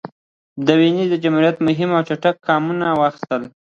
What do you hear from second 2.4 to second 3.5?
ګامونه واخیستل.